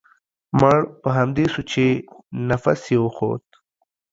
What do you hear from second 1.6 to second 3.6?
چې نفس يې و خوت.